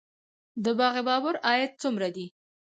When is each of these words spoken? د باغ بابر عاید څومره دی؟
د 0.63 0.65
باغ 0.79 0.95
بابر 1.07 1.35
عاید 1.47 1.71
څومره 1.81 2.07
دی؟ 2.15 2.25